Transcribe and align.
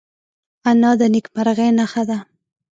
انا 0.69 0.91
د 0.99 1.01
نیکمرغۍ 1.13 1.69
نښه 1.77 2.03
ده 2.09 2.17